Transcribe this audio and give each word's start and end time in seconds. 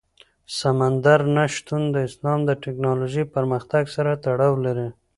سمندر 0.59 1.19
نه 1.35 1.43
شتون 1.55 1.81
د 1.93 1.95
افغانستان 1.95 2.37
د 2.45 2.49
تکنالوژۍ 2.65 3.23
پرمختګ 3.35 3.83
سره 3.95 4.11
تړاو 4.25 4.53
لري. 4.65 4.89